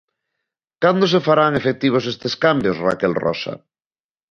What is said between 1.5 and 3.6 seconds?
efectivos estes cambios, Raquel Rosa?